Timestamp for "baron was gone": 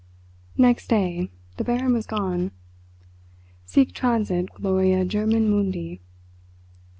1.63-2.49